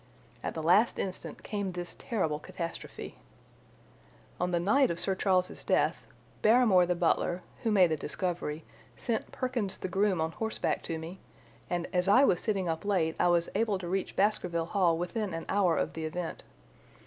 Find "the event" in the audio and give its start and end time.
15.93-16.41